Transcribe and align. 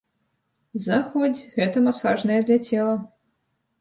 Заходзь, 0.85 1.43
гэта 1.57 1.85
масажная 1.91 2.41
для 2.49 2.59
цела. 2.71 2.95